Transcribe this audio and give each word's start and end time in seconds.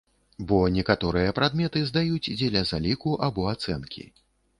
Бо 0.51 0.55
некаторыя 0.77 1.35
прадметы 1.39 1.83
здаюць 1.89 2.31
дзеля 2.39 2.63
заліку 2.71 3.13
або 3.29 3.45
ацэнкі. 3.53 4.07